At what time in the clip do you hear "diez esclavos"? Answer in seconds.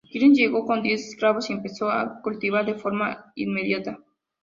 0.81-1.47